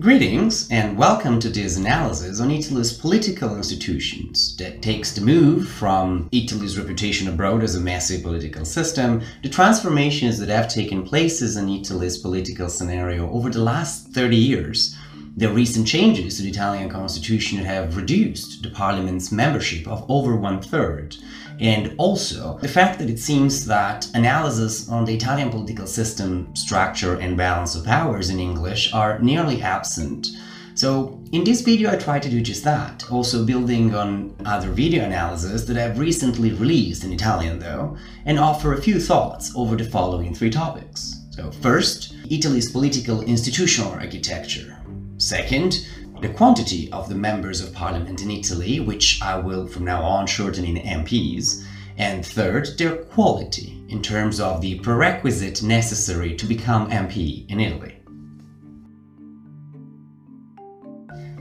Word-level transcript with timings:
Greetings 0.00 0.70
and 0.70 0.96
welcome 0.96 1.40
to 1.40 1.48
this 1.48 1.76
analysis 1.76 2.40
on 2.40 2.52
Italy's 2.52 2.92
political 2.92 3.56
institutions 3.56 4.56
that 4.58 4.80
takes 4.80 5.12
the 5.12 5.20
move 5.20 5.68
from 5.68 6.28
Italy's 6.30 6.78
reputation 6.78 7.26
abroad 7.26 7.64
as 7.64 7.74
a 7.74 7.80
massive 7.80 8.22
political 8.22 8.64
system, 8.64 9.20
the 9.42 9.48
transformations 9.48 10.38
that 10.38 10.50
have 10.50 10.68
taken 10.68 11.02
places 11.02 11.56
in 11.56 11.68
Italy's 11.68 12.16
political 12.16 12.68
scenario 12.68 13.28
over 13.32 13.50
the 13.50 13.58
last 13.58 14.12
30 14.14 14.36
years, 14.36 14.96
the 15.38 15.48
recent 15.48 15.86
changes 15.86 16.36
to 16.36 16.42
the 16.42 16.48
Italian 16.48 16.88
constitution 16.88 17.58
have 17.58 17.96
reduced 17.96 18.60
the 18.60 18.70
parliament's 18.70 19.30
membership 19.30 19.86
of 19.86 20.04
over 20.10 20.34
one 20.34 20.60
third, 20.60 21.16
and 21.60 21.94
also 21.96 22.58
the 22.58 22.66
fact 22.66 22.98
that 22.98 23.08
it 23.08 23.20
seems 23.20 23.64
that 23.66 24.08
analysis 24.14 24.88
on 24.88 25.04
the 25.04 25.14
Italian 25.14 25.48
political 25.48 25.86
system, 25.86 26.54
structure, 26.56 27.14
and 27.20 27.36
balance 27.36 27.76
of 27.76 27.84
powers 27.84 28.30
in 28.30 28.40
English 28.40 28.92
are 28.92 29.20
nearly 29.20 29.62
absent. 29.62 30.26
So 30.74 31.20
in 31.30 31.44
this 31.44 31.60
video 31.60 31.92
I 31.92 31.96
try 31.96 32.18
to 32.18 32.28
do 32.28 32.40
just 32.40 32.64
that, 32.64 33.08
also 33.08 33.46
building 33.46 33.94
on 33.94 34.34
other 34.44 34.70
video 34.70 35.04
analyses 35.04 35.66
that 35.66 35.78
I've 35.78 36.00
recently 36.00 36.50
released 36.50 37.04
in 37.04 37.12
Italian 37.12 37.60
though, 37.60 37.96
and 38.26 38.40
offer 38.40 38.72
a 38.72 38.82
few 38.82 38.98
thoughts 38.98 39.52
over 39.54 39.76
the 39.76 39.84
following 39.84 40.34
three 40.34 40.50
topics. 40.50 41.14
So 41.30 41.52
first, 41.52 42.16
Italy's 42.28 42.72
political 42.72 43.22
institutional 43.22 43.92
architecture. 43.92 44.77
Second, 45.18 45.84
the 46.20 46.28
quantity 46.28 46.90
of 46.92 47.08
the 47.08 47.14
members 47.16 47.60
of 47.60 47.74
parliament 47.74 48.22
in 48.22 48.30
Italy, 48.30 48.78
which 48.78 49.20
I 49.20 49.36
will 49.36 49.66
from 49.66 49.84
now 49.84 50.04
on 50.04 50.28
shorten 50.28 50.64
in 50.64 50.76
MPs, 50.76 51.64
and 51.96 52.24
third, 52.24 52.78
their 52.78 52.94
quality 52.94 53.82
in 53.88 54.00
terms 54.00 54.38
of 54.38 54.60
the 54.60 54.78
prerequisite 54.78 55.60
necessary 55.60 56.36
to 56.36 56.46
become 56.46 56.88
MP 56.90 57.50
in 57.50 57.58
Italy. 57.58 57.97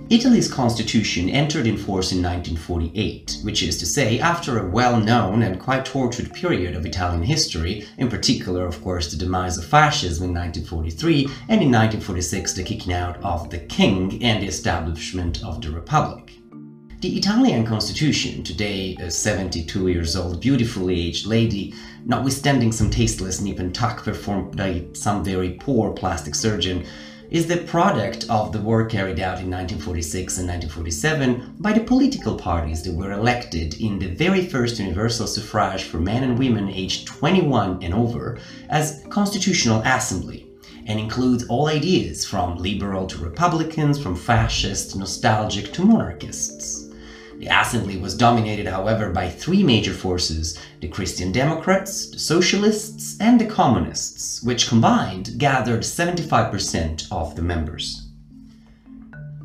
Italy's 0.09 0.50
constitution 0.50 1.27
entered 1.30 1.67
in 1.67 1.75
force 1.75 2.13
in 2.13 2.23
1948, 2.23 3.39
which 3.44 3.61
is 3.61 3.77
to 3.77 3.86
say, 3.86 4.19
after 4.19 4.58
a 4.58 4.69
well-known 4.69 5.44
and 5.44 5.59
quite 5.59 5.83
tortured 5.83 6.33
period 6.33 6.77
of 6.77 6.86
Italian 6.86 7.23
history, 7.23 7.86
in 7.97 8.08
particular, 8.08 8.66
of 8.66 8.81
course, 8.81 9.11
the 9.11 9.17
demise 9.17 9.58
of 9.58 9.66
fascism 9.66 10.23
in 10.23 10.33
1943, 10.33 11.25
and 11.49 11.61
in 11.61 11.72
1946 11.72 12.53
the 12.53 12.64
kicking 12.64 12.94
out 12.94 13.22
of 13.22 13.49
the 13.49 13.58
king 13.58 14.23
and 14.23 14.41
the 14.41 14.47
establishment 14.47 15.44
of 15.44 15.61
the 15.61 15.72
republic. 15.72 16.31
The 17.02 17.17
Italian 17.17 17.66
constitution, 17.66 18.44
today 18.44 18.95
a 19.02 19.11
72 19.11 19.89
years 19.89 20.16
old, 20.16 20.39
beautifully 20.39 20.99
aged 21.09 21.27
lady, 21.27 21.73
notwithstanding 22.05 22.71
some 22.71 22.89
tasteless 22.89 23.42
nip 23.42 23.59
and 23.59 23.75
tuck 23.75 24.05
performed 24.05 24.55
by 24.55 24.86
some 24.94 25.23
very 25.23 25.52
poor 25.59 25.92
plastic 25.92 26.33
surgeon, 26.33 26.86
is 27.30 27.47
the 27.47 27.58
product 27.58 28.25
of 28.30 28.52
the 28.52 28.61
work 28.61 28.89
carried 28.89 29.20
out 29.20 29.39
in 29.39 29.52
1946 29.52 30.38
and 30.38 30.47
1947 30.47 31.56
by 31.59 31.73
the 31.73 31.83
political 31.83 32.36
parties 32.36 32.83
that 32.83 32.94
were 32.94 33.11
elected 33.11 33.80
in 33.81 34.00
the 34.00 34.08
very 34.08 34.45
first 34.45 34.80
universal 34.80 35.28
suffrage 35.28 35.83
for 35.83 36.00
men 36.00 36.23
and 36.23 36.39
women 36.39 36.70
aged 36.70 37.08
21 37.08 37.83
and 37.83 37.94
over 37.94 38.38
as 38.70 39.03
Constitutional 39.09 39.81
Assembly 39.86 40.48
and 40.86 41.00
includes 41.00 41.45
all 41.48 41.67
ideas 41.67 42.25
from 42.25 42.58
liberal 42.58 43.05
to 43.08 43.17
Republicans, 43.17 44.02
from 44.02 44.16
fascist, 44.16 44.95
nostalgic 44.95 45.73
to 45.73 45.83
monarchists. 45.83 46.86
The 47.39 47.47
assembly 47.47 47.97
was 47.97 48.17
dominated, 48.17 48.66
however, 48.66 49.11
by 49.11 49.30
three 49.30 49.61
major 49.61 49.93
forces 49.93 50.57
the 50.81 50.88
Christian 50.88 51.31
Democrats, 51.31 52.09
the 52.09 52.17
Socialists, 52.17 53.16
and 53.19 53.39
the 53.39 53.45
Communists, 53.45 54.41
which 54.41 54.67
combined 54.67 55.37
gathered 55.37 55.81
75% 55.81 57.08
of 57.11 57.36
the 57.36 57.43
members. 57.43 58.08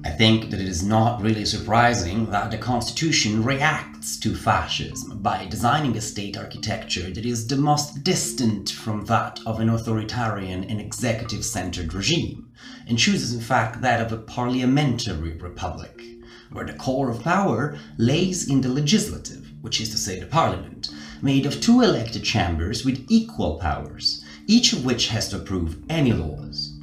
I 0.04 0.10
think 0.10 0.50
that 0.50 0.60
it 0.60 0.66
is 0.66 0.82
not 0.82 1.20
really 1.20 1.44
surprising 1.44 2.30
that 2.30 2.50
the 2.50 2.56
constitution 2.56 3.44
reacts 3.44 4.19
to 4.20 4.34
fascism 4.34 5.19
by 5.19 5.47
designing 5.47 5.94
a 5.97 6.00
state 6.00 6.38
architecture 6.38 7.10
that 7.10 7.26
is 7.26 7.47
the 7.47 7.56
most 7.56 8.03
distant 8.03 8.70
from 8.70 9.04
that 9.04 9.38
of 9.44 9.60
an 9.60 9.69
authoritarian 9.69 10.64
and 10.64 10.80
executive 10.80 11.44
centered 11.44 11.92
regime, 11.92 12.50
and 12.88 12.98
chooses 12.98 13.34
in 13.34 13.41
fact 13.41 13.82
that 13.82 14.00
of 14.00 14.12
a 14.12 14.22
parliamentary 14.22 15.36
republic 15.36 16.11
where 16.52 16.64
the 16.64 16.74
core 16.74 17.10
of 17.10 17.22
power 17.22 17.78
lays 17.98 18.48
in 18.48 18.60
the 18.60 18.68
legislative, 18.68 19.50
which 19.60 19.80
is 19.80 19.90
to 19.90 19.96
say 19.96 20.18
the 20.18 20.26
parliament, 20.26 20.90
made 21.22 21.46
of 21.46 21.60
two 21.60 21.80
elected 21.80 22.24
chambers 22.24 22.84
with 22.84 23.06
equal 23.08 23.58
powers, 23.58 24.24
each 24.46 24.72
of 24.72 24.84
which 24.84 25.08
has 25.08 25.28
to 25.28 25.36
approve 25.36 25.78
any 25.88 26.12
laws. 26.12 26.78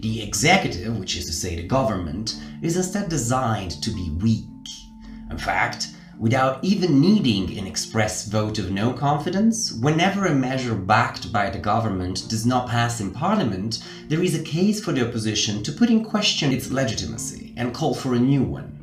The 0.00 0.22
executive, 0.22 0.98
which 0.98 1.16
is 1.16 1.26
to 1.26 1.32
say 1.32 1.56
the 1.56 1.66
government, 1.66 2.40
is 2.62 2.76
instead 2.76 3.08
designed 3.08 3.82
to 3.82 3.90
be 3.90 4.10
weak. 4.20 4.46
In 5.30 5.38
fact, 5.38 5.88
without 6.18 6.62
even 6.62 7.00
needing 7.00 7.58
an 7.58 7.66
express 7.66 8.26
vote 8.28 8.58
of 8.58 8.70
no 8.70 8.92
confidence, 8.92 9.72
whenever 9.72 10.26
a 10.26 10.34
measure 10.34 10.74
backed 10.74 11.32
by 11.32 11.50
the 11.50 11.58
government 11.58 12.28
does 12.28 12.46
not 12.46 12.68
pass 12.68 13.00
in 13.00 13.10
parliament, 13.10 13.82
there 14.08 14.22
is 14.22 14.38
a 14.38 14.42
case 14.44 14.82
for 14.82 14.92
the 14.92 15.06
opposition 15.06 15.62
to 15.62 15.72
put 15.72 15.90
in 15.90 16.04
question 16.04 16.52
its 16.52 16.70
legitimacy 16.70 17.52
and 17.56 17.74
call 17.74 17.94
for 17.94 18.14
a 18.14 18.18
new 18.20 18.42
one. 18.42 18.81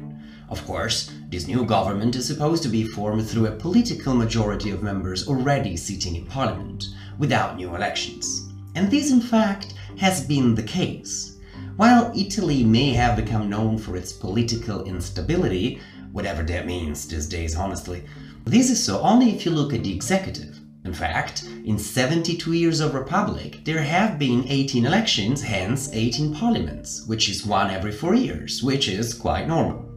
Of 0.49 0.65
course, 0.65 1.11
this 1.29 1.47
new 1.47 1.63
government 1.63 2.15
is 2.15 2.25
supposed 2.25 2.63
to 2.63 2.69
be 2.69 2.83
formed 2.83 3.27
through 3.27 3.45
a 3.45 3.51
political 3.51 4.15
majority 4.15 4.71
of 4.71 4.81
members 4.81 5.27
already 5.27 5.77
sitting 5.77 6.15
in 6.15 6.25
parliament, 6.25 6.85
without 7.19 7.57
new 7.57 7.75
elections. 7.75 8.49
And 8.75 8.89
this, 8.89 9.11
in 9.11 9.21
fact, 9.21 9.75
has 9.99 10.25
been 10.25 10.55
the 10.55 10.63
case. 10.63 11.37
While 11.75 12.11
Italy 12.15 12.63
may 12.63 12.93
have 12.93 13.15
become 13.15 13.49
known 13.49 13.77
for 13.77 13.95
its 13.95 14.11
political 14.11 14.85
instability, 14.85 15.81
whatever 16.11 16.41
that 16.43 16.65
means 16.65 17.07
these 17.07 17.27
days, 17.27 17.55
honestly, 17.55 18.03
this 18.45 18.71
is 18.71 18.83
so 18.83 18.99
only 19.01 19.35
if 19.35 19.45
you 19.45 19.51
look 19.51 19.73
at 19.73 19.83
the 19.83 19.93
executive. 19.93 20.59
In 20.83 20.93
fact, 20.93 21.43
in 21.65 21.77
72 21.77 22.53
years 22.53 22.79
of 22.79 22.95
republic, 22.95 23.59
there 23.65 23.83
have 23.83 24.17
been 24.17 24.45
18 24.47 24.85
elections, 24.85 25.43
hence 25.43 25.89
18 25.93 26.33
parliaments, 26.33 27.05
which 27.05 27.29
is 27.29 27.45
one 27.45 27.69
every 27.69 27.91
four 27.91 28.15
years, 28.15 28.63
which 28.63 28.87
is 28.87 29.13
quite 29.13 29.47
normal. 29.47 29.88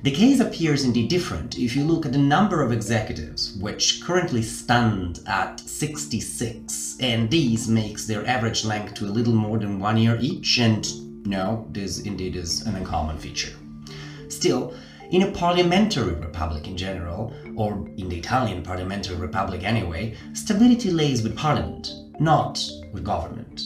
The 0.00 0.12
case 0.12 0.38
appears 0.38 0.84
indeed 0.84 1.08
different 1.08 1.58
if 1.58 1.74
you 1.74 1.82
look 1.82 2.06
at 2.06 2.12
the 2.12 2.18
number 2.18 2.62
of 2.62 2.70
executives, 2.70 3.54
which 3.60 4.00
currently 4.00 4.42
stand 4.42 5.18
at 5.26 5.58
66, 5.58 6.98
and 7.00 7.28
these 7.28 7.66
makes 7.66 8.06
their 8.06 8.24
average 8.24 8.64
length 8.64 8.94
to 8.94 9.06
a 9.06 9.10
little 9.10 9.34
more 9.34 9.58
than 9.58 9.80
one 9.80 9.96
year 9.96 10.16
each, 10.20 10.58
and 10.58 11.26
no, 11.26 11.66
this 11.72 11.98
indeed 12.00 12.36
is 12.36 12.64
an 12.64 12.76
uncommon 12.76 13.18
feature. 13.18 13.52
Still, 14.28 14.72
in 15.10 15.22
a 15.22 15.32
parliamentary 15.32 16.14
republic 16.14 16.68
in 16.68 16.76
general, 16.76 17.34
or 17.56 17.72
in 17.96 18.08
the 18.08 18.18
Italian 18.18 18.62
parliamentary 18.62 19.16
republic 19.16 19.64
anyway, 19.64 20.16
stability 20.32 20.92
lays 20.92 21.24
with 21.24 21.36
parliament, 21.36 21.90
not 22.20 22.64
with 22.92 23.02
government. 23.02 23.62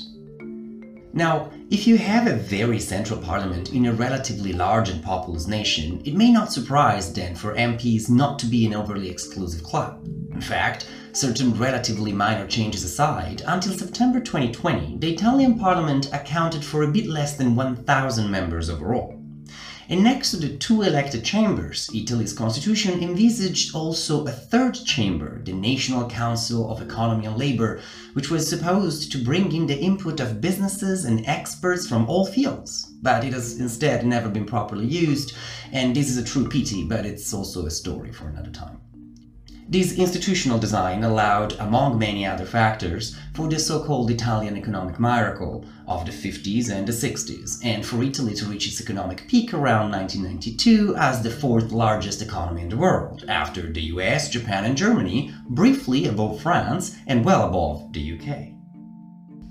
Now, 1.15 1.51
if 1.71 1.87
you 1.87 1.99
have 1.99 2.27
a 2.27 2.37
very 2.37 2.79
central 2.79 3.21
parliament 3.21 3.73
in 3.73 3.85
a 3.85 3.93
relatively 3.93 4.55
large 4.55 4.89
and 4.89 5.05
populous 5.05 5.47
nation, 5.47 6.01
it 6.07 6.15
may 6.15 6.33
not 6.33 6.53
surprise 6.53 7.13
then 7.13 7.35
for 7.35 7.55
MPs 7.55 8.09
not 8.09 8.39
to 8.39 8.47
be 8.47 8.65
an 8.65 8.75
overly 8.75 9.11
exclusive 9.11 9.63
club. 9.63 10.07
In 10.33 10.41
fact, 10.41 10.89
certain 11.13 11.53
relatively 11.55 12.13
minor 12.13 12.47
changes 12.47 12.83
aside, 12.83 13.43
until 13.47 13.75
September 13.75 14.21
2020, 14.21 14.97
the 14.99 15.13
Italian 15.13 15.59
parliament 15.59 16.09
accounted 16.15 16.65
for 16.65 16.83
a 16.83 16.91
bit 16.91 17.07
less 17.07 17.37
than 17.37 17.55
1,000 17.55 18.31
members 18.31 18.71
overall. 18.71 19.22
And 19.93 20.03
next 20.03 20.31
to 20.31 20.39
the 20.39 20.57
two 20.57 20.81
elected 20.81 21.23
chambers, 21.23 21.91
Italy's 21.95 22.33
constitution 22.33 23.03
envisaged 23.03 23.75
also 23.75 24.25
a 24.25 24.31
third 24.31 24.73
chamber, 24.73 25.43
the 25.45 25.53
National 25.53 26.09
Council 26.09 26.71
of 26.71 26.81
Economy 26.81 27.27
and 27.27 27.37
Labor, 27.37 27.79
which 28.15 28.31
was 28.31 28.49
supposed 28.49 29.13
to 29.13 29.23
bring 29.23 29.55
in 29.55 29.67
the 29.67 29.79
input 29.79 30.19
of 30.19 30.41
businesses 30.41 31.05
and 31.05 31.27
experts 31.27 31.87
from 31.87 32.09
all 32.09 32.25
fields. 32.25 32.91
But 33.03 33.23
it 33.23 33.35
has 33.35 33.61
instead 33.61 34.07
never 34.07 34.31
been 34.31 34.47
properly 34.47 34.87
used, 34.87 35.35
and 35.73 35.95
this 35.95 36.09
is 36.09 36.17
a 36.17 36.25
true 36.25 36.49
pity, 36.49 36.85
but 36.85 37.05
it's 37.05 37.35
also 37.35 37.67
a 37.67 37.71
story 37.71 38.13
for 38.13 38.29
another 38.29 38.51
time. 38.51 38.81
This 39.73 39.95
institutional 39.95 40.59
design 40.59 41.03
allowed, 41.03 41.55
among 41.59 41.99
many 41.99 42.27
other 42.27 42.45
factors, 42.45 43.17
for 43.33 43.49
the 43.49 43.59
so-called 43.59 44.11
Italian 44.11 44.55
economic 44.55 45.01
miracle 45.01 45.65
of 45.89 46.05
the 46.05 46.13
50s 46.13 46.69
and 46.69 46.87
the 46.87 46.93
60s, 46.93 47.59
and 47.65 47.83
for 47.83 48.03
Italy 48.03 48.35
to 48.35 48.45
reach 48.45 48.67
its 48.67 48.83
economic 48.83 49.27
peak 49.29 49.55
around 49.55 49.91
1992 49.91 50.95
as 50.97 51.23
the 51.23 51.31
fourth 51.31 51.73
largest 51.73 52.21
economy 52.21 52.61
in 52.61 52.69
the 52.69 52.77
world, 52.77 53.25
after 53.29 53.73
the 53.73 53.85
US, 53.95 54.29
Japan 54.29 54.67
and 54.67 54.77
Germany, 54.77 55.33
briefly 55.49 56.07
above 56.07 56.43
France 56.43 56.95
and 57.07 57.25
well 57.25 57.49
above 57.49 57.95
the 57.95 58.19
UK. 58.19 58.52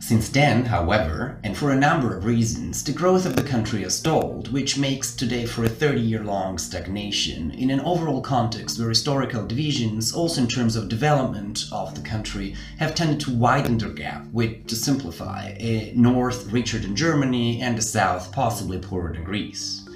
Since 0.01 0.29
then, 0.29 0.65
however, 0.65 1.37
and 1.43 1.55
for 1.55 1.71
a 1.71 1.79
number 1.79 2.17
of 2.17 2.25
reasons, 2.25 2.83
the 2.83 2.91
growth 2.91 3.27
of 3.27 3.35
the 3.35 3.43
country 3.43 3.83
has 3.83 3.99
stalled, 3.99 4.51
which 4.51 4.75
makes 4.75 5.13
today 5.15 5.45
for 5.45 5.63
a 5.63 5.69
30-year-long 5.69 6.57
stagnation 6.57 7.51
in 7.51 7.69
an 7.69 7.81
overall 7.81 8.19
context 8.19 8.79
where 8.79 8.89
historical 8.89 9.45
divisions, 9.45 10.11
also 10.11 10.41
in 10.41 10.47
terms 10.47 10.75
of 10.75 10.89
development 10.89 11.65
of 11.71 11.93
the 11.93 12.01
country, 12.01 12.55
have 12.79 12.95
tended 12.95 13.19
to 13.19 13.35
widen 13.35 13.77
their 13.77 13.89
gap, 13.89 14.25
with, 14.31 14.65
to 14.65 14.75
simplify, 14.75 15.53
a 15.59 15.93
north 15.95 16.51
richer 16.51 16.79
than 16.79 16.95
Germany 16.95 17.61
and 17.61 17.77
a 17.77 17.81
south 17.81 18.31
possibly 18.31 18.79
poorer 18.79 19.13
than 19.13 19.23
Greece. 19.23 19.87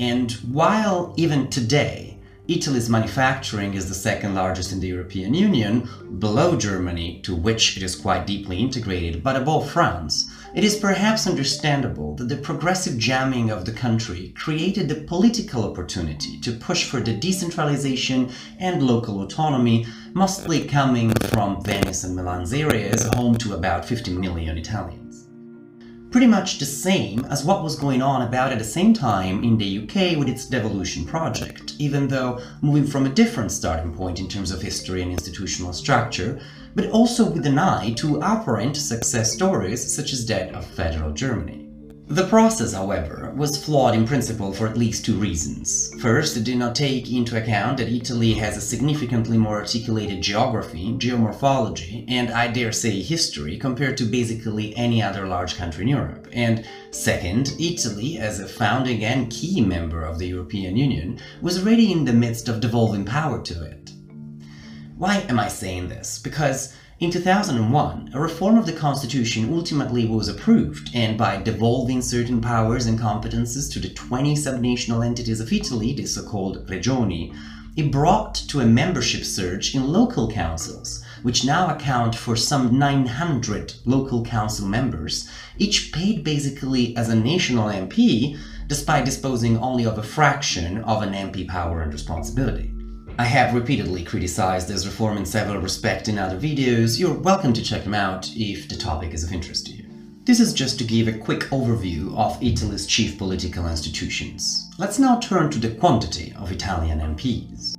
And 0.00 0.32
while 0.50 1.14
even 1.16 1.48
today, 1.48 2.13
Italy's 2.46 2.90
manufacturing 2.90 3.72
is 3.72 3.88
the 3.88 3.94
second 3.94 4.34
largest 4.34 4.70
in 4.70 4.78
the 4.78 4.88
European 4.88 5.32
Union, 5.32 5.88
below 6.18 6.56
Germany, 6.56 7.20
to 7.22 7.34
which 7.34 7.78
it 7.78 7.82
is 7.82 7.96
quite 7.96 8.26
deeply 8.26 8.58
integrated, 8.58 9.22
but 9.22 9.34
above 9.34 9.70
France. 9.70 10.30
It 10.54 10.62
is 10.62 10.76
perhaps 10.76 11.26
understandable 11.26 12.14
that 12.16 12.28
the 12.28 12.36
progressive 12.36 12.98
jamming 12.98 13.50
of 13.50 13.64
the 13.64 13.72
country 13.72 14.34
created 14.36 14.90
the 14.90 15.06
political 15.06 15.64
opportunity 15.64 16.38
to 16.40 16.52
push 16.52 16.84
for 16.84 17.00
the 17.00 17.14
decentralization 17.14 18.30
and 18.58 18.82
local 18.82 19.22
autonomy, 19.22 19.86
mostly 20.12 20.68
coming 20.68 21.14
from 21.30 21.64
Venice 21.64 22.04
and 22.04 22.14
Milan's 22.14 22.52
areas, 22.52 23.08
home 23.14 23.38
to 23.38 23.54
about 23.54 23.86
50 23.86 24.18
million 24.18 24.58
Italians 24.58 25.03
pretty 26.14 26.26
much 26.28 26.60
the 26.60 26.64
same 26.64 27.24
as 27.24 27.44
what 27.44 27.64
was 27.64 27.74
going 27.74 28.00
on 28.00 28.22
about 28.22 28.52
at 28.52 28.58
the 28.58 28.64
same 28.64 28.94
time 28.94 29.42
in 29.42 29.58
the 29.58 29.78
UK 29.80 30.16
with 30.16 30.28
its 30.28 30.46
devolution 30.46 31.04
project, 31.04 31.74
even 31.80 32.06
though 32.06 32.40
moving 32.62 32.86
from 32.86 33.04
a 33.04 33.08
different 33.08 33.50
starting 33.50 33.92
point 33.92 34.20
in 34.20 34.28
terms 34.28 34.52
of 34.52 34.62
history 34.62 35.02
and 35.02 35.10
institutional 35.10 35.72
structure, 35.72 36.40
but 36.76 36.88
also 36.90 37.28
with 37.28 37.44
an 37.46 37.58
eye 37.58 37.92
to 37.94 38.18
apparent 38.18 38.76
success 38.76 39.32
stories 39.32 39.92
such 39.92 40.12
as 40.12 40.24
that 40.24 40.54
of 40.54 40.64
federal 40.64 41.10
Germany. 41.10 41.63
The 42.08 42.26
process, 42.26 42.74
however, 42.74 43.32
was 43.34 43.64
flawed 43.64 43.94
in 43.94 44.06
principle 44.06 44.52
for 44.52 44.68
at 44.68 44.76
least 44.76 45.06
two 45.06 45.16
reasons. 45.16 45.90
First, 46.02 46.36
it 46.36 46.44
did 46.44 46.58
not 46.58 46.74
take 46.74 47.10
into 47.10 47.42
account 47.42 47.78
that 47.78 47.88
Italy 47.88 48.34
has 48.34 48.58
a 48.58 48.60
significantly 48.60 49.38
more 49.38 49.56
articulated 49.56 50.20
geography, 50.20 50.92
geomorphology, 50.98 52.04
and 52.06 52.30
I 52.30 52.48
dare 52.48 52.72
say 52.72 53.00
history 53.00 53.56
compared 53.56 53.96
to 53.96 54.04
basically 54.04 54.76
any 54.76 55.02
other 55.02 55.26
large 55.26 55.56
country 55.56 55.84
in 55.84 55.88
Europe. 55.88 56.28
And 56.34 56.66
second, 56.90 57.56
Italy, 57.58 58.18
as 58.18 58.38
a 58.38 58.46
founding 58.46 59.02
and 59.02 59.30
key 59.30 59.62
member 59.62 60.02
of 60.02 60.18
the 60.18 60.28
European 60.28 60.76
Union, 60.76 61.18
was 61.40 61.58
already 61.58 61.90
in 61.90 62.04
the 62.04 62.12
midst 62.12 62.50
of 62.50 62.60
devolving 62.60 63.06
power 63.06 63.40
to 63.40 63.64
it. 63.64 63.92
Why 64.98 65.20
am 65.30 65.40
I 65.40 65.48
saying 65.48 65.88
this? 65.88 66.18
Because 66.18 66.76
in 67.04 67.10
2001, 67.10 68.12
a 68.14 68.18
reform 68.18 68.56
of 68.56 68.64
the 68.64 68.72
constitution 68.72 69.52
ultimately 69.52 70.06
was 70.06 70.26
approved, 70.26 70.88
and 70.94 71.18
by 71.18 71.36
devolving 71.36 72.00
certain 72.00 72.40
powers 72.40 72.86
and 72.86 72.98
competences 72.98 73.70
to 73.70 73.78
the 73.78 73.90
20 73.90 74.34
subnational 74.34 75.04
entities 75.04 75.38
of 75.38 75.52
Italy, 75.52 75.92
the 75.92 76.06
so-called 76.06 76.66
regioni, 76.66 77.36
it 77.76 77.92
brought 77.92 78.34
to 78.34 78.60
a 78.60 78.64
membership 78.64 79.22
surge 79.22 79.74
in 79.74 79.92
local 79.92 80.30
councils, 80.30 81.04
which 81.22 81.44
now 81.44 81.68
account 81.68 82.14
for 82.14 82.36
some 82.36 82.78
900 82.78 83.74
local 83.84 84.24
council 84.24 84.66
members, 84.66 85.28
each 85.58 85.92
paid 85.92 86.24
basically 86.24 86.96
as 86.96 87.10
a 87.10 87.14
national 87.14 87.68
MP, 87.68 88.38
despite 88.66 89.04
disposing 89.04 89.58
only 89.58 89.84
of 89.84 89.98
a 89.98 90.02
fraction 90.02 90.78
of 90.84 91.02
an 91.02 91.12
MP 91.12 91.46
power 91.46 91.82
and 91.82 91.92
responsibility. 91.92 92.73
I 93.16 93.22
have 93.26 93.54
repeatedly 93.54 94.02
criticized 94.02 94.66
this 94.66 94.86
reform 94.86 95.18
in 95.18 95.24
several 95.24 95.60
respects 95.60 96.08
in 96.08 96.18
other 96.18 96.36
videos, 96.36 96.98
you're 96.98 97.14
welcome 97.14 97.52
to 97.52 97.62
check 97.62 97.84
them 97.84 97.94
out 97.94 98.28
if 98.34 98.68
the 98.68 98.74
topic 98.74 99.14
is 99.14 99.22
of 99.22 99.32
interest 99.32 99.66
to 99.66 99.72
you. 99.72 99.84
This 100.24 100.40
is 100.40 100.52
just 100.52 100.78
to 100.78 100.84
give 100.84 101.06
a 101.06 101.16
quick 101.16 101.42
overview 101.50 102.12
of 102.16 102.42
Italy's 102.42 102.86
chief 102.88 103.16
political 103.16 103.68
institutions. 103.68 104.68
Let's 104.78 104.98
now 104.98 105.20
turn 105.20 105.48
to 105.52 105.60
the 105.60 105.76
quantity 105.76 106.34
of 106.36 106.50
Italian 106.50 106.98
MPs. 106.98 107.76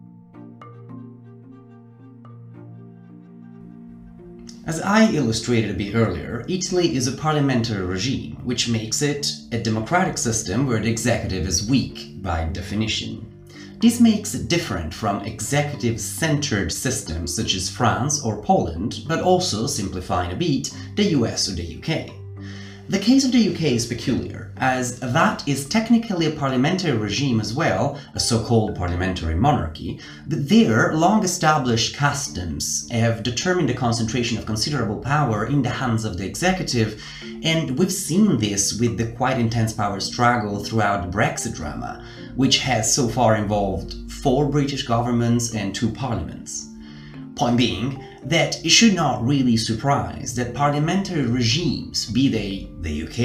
As 4.65 4.79
I 4.81 5.11
illustrated 5.11 5.71
a 5.71 5.77
bit 5.77 5.95
earlier, 5.95 6.45
Italy 6.47 6.95
is 6.95 7.09
a 7.09 7.11
parliamentary 7.11 7.85
regime, 7.85 8.37
which 8.45 8.69
makes 8.69 9.01
it 9.01 9.33
a 9.51 9.61
democratic 9.61 10.17
system 10.17 10.65
where 10.65 10.79
the 10.79 10.89
executive 10.89 11.45
is 11.45 11.69
weak 11.69 12.21
by 12.21 12.45
definition. 12.45 13.34
This 13.85 14.01
makes 14.01 14.33
it 14.33 14.47
different 14.47 14.95
from 14.95 15.23
executive-centered 15.25 16.71
systems 16.71 17.35
such 17.35 17.53
as 17.53 17.69
France 17.69 18.19
or 18.25 18.41
Poland, 18.41 19.03
but 19.07 19.21
also, 19.21 19.67
simplifying 19.67 20.31
a 20.31 20.35
bit, 20.35 20.71
the 20.95 21.11
US 21.11 21.47
or 21.47 21.51
the 21.51 21.77
UK. 21.77 22.09
The 22.89 22.97
case 22.97 23.25
of 23.25 23.31
the 23.31 23.47
UK 23.53 23.73
is 23.73 23.85
peculiar, 23.85 24.51
as 24.57 24.99
that 25.01 25.47
is 25.47 25.69
technically 25.69 26.25
a 26.25 26.31
parliamentary 26.31 26.97
regime 26.97 27.39
as 27.39 27.53
well, 27.53 27.99
a 28.15 28.19
so-called 28.19 28.75
parliamentary 28.75 29.35
monarchy, 29.35 29.99
but 30.27 30.49
their 30.49 30.95
long-established 30.95 31.95
customs 31.95 32.89
have 32.89 33.21
determined 33.21 33.69
the 33.69 33.75
concentration 33.75 34.39
of 34.39 34.47
considerable 34.47 34.97
power 34.97 35.45
in 35.45 35.61
the 35.61 35.69
hands 35.69 36.05
of 36.05 36.17
the 36.17 36.25
executive, 36.25 37.03
and 37.43 37.77
we've 37.77 37.91
seen 37.91 38.37
this 38.37 38.79
with 38.79 38.97
the 38.97 39.11
quite 39.11 39.39
intense 39.39 39.73
power 39.73 39.99
struggle 39.99 40.63
throughout 40.63 41.03
the 41.03 41.17
Brexit 41.17 41.55
drama, 41.55 42.03
which 42.35 42.59
has 42.59 42.93
so 42.93 43.07
far 43.07 43.35
involved 43.35 44.11
four 44.11 44.47
British 44.47 44.83
governments 44.83 45.53
and 45.55 45.73
two 45.73 45.91
parliaments. 45.91 46.69
Point 47.35 47.57
being 47.57 48.03
that 48.23 48.63
it 48.65 48.69
should 48.69 48.93
not 48.93 49.23
really 49.23 49.57
surprise 49.57 50.33
that 50.35 50.53
parliamentary 50.53 51.25
regimes, 51.25 52.09
be 52.09 52.29
they 52.29 52.69
the 52.81 53.03
UK, 53.03 53.19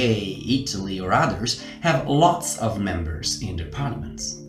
Italy 0.48 1.00
or 1.00 1.12
others, 1.12 1.64
have 1.80 2.08
lots 2.08 2.58
of 2.58 2.80
members 2.80 3.40
in 3.42 3.56
their 3.56 3.68
parliaments. 3.68 4.42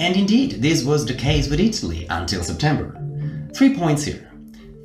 And 0.00 0.16
indeed, 0.16 0.62
this 0.62 0.84
was 0.84 1.06
the 1.06 1.14
case 1.14 1.48
with 1.48 1.60
Italy 1.60 2.06
until 2.10 2.42
September. 2.42 2.94
Three 3.54 3.76
points 3.76 4.04
here. 4.04 4.30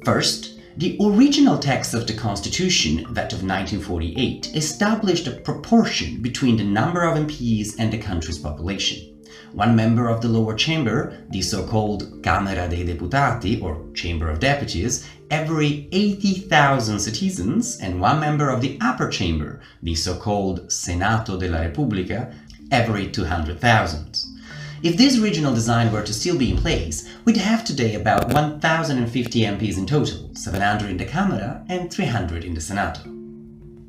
First, 0.06 0.53
the 0.78 0.98
original 1.00 1.58
text 1.58 1.94
of 1.94 2.08
the 2.08 2.14
constitution, 2.14 3.06
that 3.14 3.34
of 3.34 3.44
1948, 3.44 4.56
established 4.56 5.28
a 5.28 5.31
proportion 5.31 6.22
between 6.22 6.58
the 6.58 6.64
number 6.64 7.04
of 7.04 7.18
MPs 7.18 7.75
and 7.78 7.92
the 7.92 7.98
country's 7.98 8.40
population 8.40 9.14
one 9.54 9.75
member 9.75 10.10
of 10.10 10.22
the 10.22 10.28
lower 10.28 10.56
chamber, 10.56 11.16
the 11.30 11.42
so-called 11.42 12.22
Camera 12.24 12.68
dei 12.68 12.84
Deputati, 12.84 13.62
or 13.62 13.86
Chamber 13.94 14.30
of 14.30 14.40
Deputies, 14.40 15.08
every 15.30 15.88
80,000 15.92 17.00
citizens, 17.00 17.78
and 17.80 18.02
one 18.02 18.20
member 18.20 18.50
of 18.50 18.62
the 18.62 18.78
upper 18.81 19.10
chamber, 19.10 19.62
the 19.84 19.94
so-called 19.94 20.68
Senato 20.70 21.40
della 21.40 21.62
Repubblica, 21.62 22.34
every 22.72 23.12
200,000. 23.12 24.33
If 24.84 24.98
this 24.98 25.18
regional 25.18 25.56
design 25.56 25.94
were 25.94 26.04
to 26.04 26.14
still 26.14 26.38
be 26.38 26.52
in 26.52 26.58
place, 26.58 27.08
we'd 27.24 27.38
have 27.38 27.64
today 27.64 27.96
about 27.96 28.34
1,050 28.34 29.40
MPs 29.40 29.78
in 29.78 29.86
total, 29.86 30.36
700 30.36 30.90
in 30.90 30.98
the 30.98 31.06
Camera 31.06 31.63
and 31.70 31.90
300 31.90 32.44
in 32.44 32.54
the 32.54 32.60
Senato. 32.60 33.04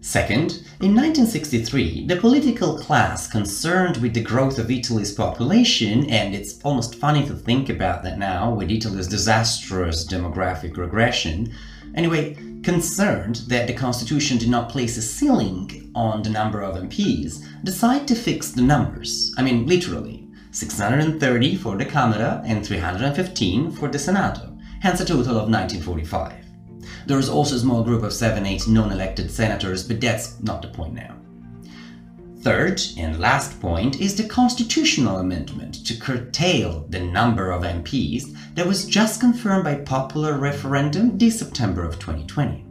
Second, 0.02 0.62
in 0.80 0.94
1963, 0.94 2.06
the 2.06 2.14
political 2.14 2.78
class 2.78 3.26
concerned 3.26 3.96
with 3.96 4.14
the 4.14 4.22
growth 4.22 4.60
of 4.60 4.70
Italy's 4.70 5.10
population, 5.10 6.08
and 6.10 6.32
it's 6.32 6.60
almost 6.62 6.94
funny 6.94 7.26
to 7.26 7.34
think 7.34 7.68
about 7.68 8.04
that 8.04 8.16
now 8.16 8.54
with 8.54 8.70
Italy's 8.70 9.08
disastrous 9.08 10.06
demographic 10.06 10.76
regression, 10.76 11.52
anyway, 11.96 12.34
concerned 12.62 13.42
that 13.48 13.66
the 13.66 13.74
constitution 13.74 14.38
did 14.38 14.48
not 14.48 14.68
place 14.68 14.96
a 14.96 15.02
ceiling 15.02 15.90
on 15.96 16.22
the 16.22 16.30
number 16.30 16.62
of 16.62 16.76
MPs, 16.76 17.44
decided 17.64 18.06
to 18.06 18.14
fix 18.14 18.52
the 18.52 18.62
numbers. 18.62 19.34
I 19.36 19.42
mean, 19.42 19.66
literally. 19.66 20.23
630 20.54 21.56
for 21.56 21.76
the 21.76 21.84
Camera 21.84 22.40
and 22.46 22.64
315 22.64 23.72
for 23.72 23.88
the 23.88 23.98
Senato, 23.98 24.56
hence 24.80 25.00
a 25.00 25.04
total 25.04 25.36
of 25.36 25.50
1945. 25.50 26.32
There 27.06 27.18
is 27.18 27.28
also 27.28 27.56
a 27.56 27.58
small 27.58 27.82
group 27.82 28.04
of 28.04 28.12
7-8 28.12 28.68
non-elected 28.68 29.32
senators, 29.32 29.82
but 29.86 30.00
that's 30.00 30.40
not 30.40 30.62
the 30.62 30.68
point 30.68 30.94
now. 30.94 31.16
Third 32.42 32.80
and 32.96 33.18
last 33.18 33.60
point 33.60 34.00
is 34.00 34.14
the 34.14 34.28
constitutional 34.28 35.18
amendment 35.18 35.84
to 35.86 35.98
curtail 35.98 36.86
the 36.88 37.00
number 37.00 37.50
of 37.50 37.62
MPs 37.62 38.36
that 38.54 38.66
was 38.66 38.86
just 38.86 39.18
confirmed 39.18 39.64
by 39.64 39.74
popular 39.76 40.38
referendum 40.38 41.18
this 41.18 41.38
September 41.38 41.84
of 41.84 41.98
2020. 41.98 42.64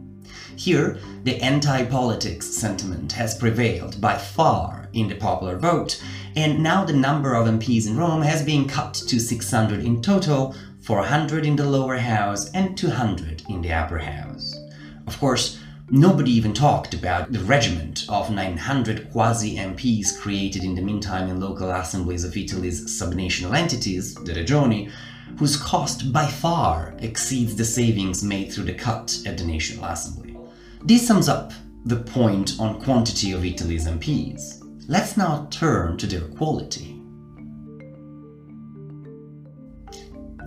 Here, 0.56 0.98
the 1.24 1.42
anti-politics 1.42 2.46
sentiment 2.46 3.12
has 3.12 3.36
prevailed 3.36 4.00
by 4.00 4.16
far 4.16 4.88
in 4.92 5.08
the 5.08 5.16
popular 5.16 5.58
vote, 5.58 6.00
and 6.36 6.62
now 6.62 6.84
the 6.84 6.92
number 6.92 7.34
of 7.34 7.46
MPs 7.46 7.86
in 7.86 7.96
Rome 7.96 8.22
has 8.22 8.44
been 8.44 8.68
cut 8.68 8.94
to 8.94 9.20
600 9.20 9.84
in 9.84 10.02
total, 10.02 10.54
400 10.82 11.46
in 11.46 11.56
the 11.56 11.64
lower 11.64 11.96
house 11.96 12.50
and 12.50 12.76
200 12.76 13.44
in 13.48 13.62
the 13.62 13.72
upper 13.72 13.98
house. 13.98 14.58
Of 15.06 15.18
course, 15.18 15.60
nobody 15.90 16.32
even 16.32 16.52
talked 16.52 16.94
about 16.94 17.30
the 17.30 17.38
regiment 17.40 18.06
of 18.08 18.30
900 18.30 19.12
quasi-MPs 19.12 20.18
created 20.20 20.64
in 20.64 20.74
the 20.74 20.82
meantime 20.82 21.28
in 21.28 21.40
local 21.40 21.70
assemblies 21.70 22.24
of 22.24 22.36
Italy's 22.36 22.84
subnational 23.00 23.56
entities, 23.56 24.14
the 24.14 24.32
Regioni, 24.32 24.90
whose 25.38 25.56
cost 25.56 26.12
by 26.12 26.26
far 26.26 26.94
exceeds 26.98 27.54
the 27.54 27.64
savings 27.64 28.22
made 28.22 28.52
through 28.52 28.64
the 28.64 28.74
cut 28.74 29.18
at 29.26 29.38
the 29.38 29.44
National 29.44 29.84
Assembly. 29.84 30.36
This 30.82 31.06
sums 31.06 31.28
up 31.28 31.52
the 31.84 31.96
point 31.96 32.56
on 32.58 32.80
quantity 32.82 33.32
of 33.32 33.44
Italy's 33.44 33.86
MPs. 33.86 34.63
Let's 34.86 35.16
now 35.16 35.48
turn 35.50 35.96
to 35.96 36.06
their 36.06 36.28
quality. 36.36 37.00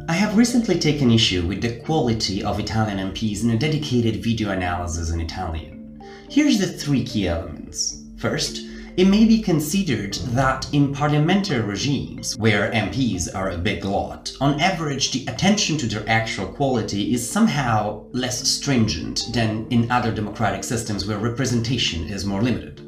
I 0.07 0.13
have 0.13 0.37
recently 0.37 0.77
taken 0.77 1.09
issue 1.09 1.47
with 1.47 1.59
the 1.59 1.79
quality 1.79 2.43
of 2.43 2.59
Italian 2.59 2.99
MPs 2.99 3.43
in 3.43 3.49
a 3.49 3.57
dedicated 3.57 4.23
video 4.23 4.51
analysis 4.51 5.09
in 5.09 5.21
Italian. 5.21 6.03
Here's 6.29 6.59
the 6.59 6.67
three 6.67 7.03
key 7.03 7.27
elements. 7.27 8.03
First, 8.17 8.61
it 8.95 9.05
may 9.07 9.25
be 9.25 9.41
considered 9.41 10.13
that 10.35 10.71
in 10.71 10.93
parliamentary 10.93 11.61
regimes, 11.61 12.37
where 12.37 12.71
MPs 12.71 13.33
are 13.33 13.49
a 13.49 13.57
big 13.57 13.85
lot, 13.85 14.31
on 14.39 14.59
average 14.59 15.13
the 15.13 15.25
attention 15.31 15.79
to 15.79 15.87
their 15.87 16.07
actual 16.07 16.45
quality 16.45 17.11
is 17.11 17.27
somehow 17.27 18.05
less 18.11 18.47
stringent 18.47 19.29
than 19.33 19.65
in 19.71 19.89
other 19.89 20.11
democratic 20.11 20.63
systems 20.63 21.07
where 21.07 21.17
representation 21.17 22.07
is 22.07 22.23
more 22.23 22.43
limited. 22.43 22.86